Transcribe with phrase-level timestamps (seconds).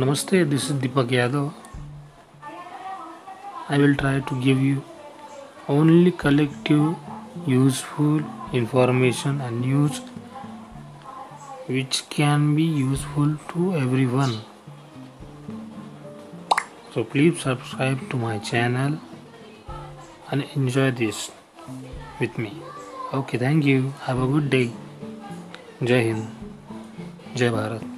[0.00, 1.54] Namaste, this is Deepak Yadav.
[3.70, 4.84] I will try to give you
[5.68, 6.96] only collective
[7.46, 8.20] useful
[8.52, 10.02] information and news
[11.66, 14.36] which can be useful to everyone.
[16.92, 19.00] So please subscribe to my channel
[20.30, 21.30] and enjoy this
[22.20, 22.52] with me.
[23.14, 23.94] Okay, thank you.
[24.02, 24.72] Have a good day.
[25.82, 26.26] Jai Hind.
[27.34, 27.95] Jai Bharat.